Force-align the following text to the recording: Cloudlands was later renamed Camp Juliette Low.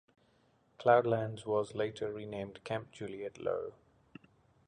Cloudlands 0.79 1.45
was 1.45 1.75
later 1.75 2.11
renamed 2.11 2.63
Camp 2.63 2.91
Juliette 2.91 3.37
Low. 3.37 3.75